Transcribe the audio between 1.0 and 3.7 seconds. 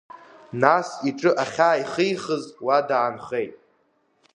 иҿы ахьааихихыз уа даанхеит…